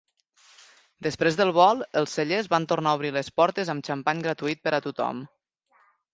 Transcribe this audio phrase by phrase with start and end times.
[1.07, 4.77] Després del vol, els cellers van tornar a obrir les portes amb xampany gratuït per
[4.79, 5.23] a tothom.